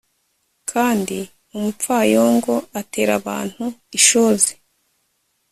kandi 0.71 1.17
umupfayongo 1.55 2.53
atera 2.79 3.11
abantu 3.19 3.65
ishozi 3.97 4.53